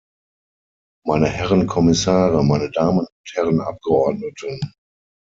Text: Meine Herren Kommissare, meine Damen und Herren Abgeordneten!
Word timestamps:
Meine 1.05 1.27
Herren 1.27 1.67
Kommissare, 1.67 2.43
meine 2.43 2.71
Damen 2.71 3.01
und 3.01 3.31
Herren 3.35 3.61
Abgeordneten! 3.61 4.59